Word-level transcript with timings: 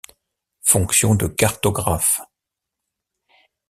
Fonction 0.63 1.13
de 1.13 1.27
cartographe. 1.27 2.21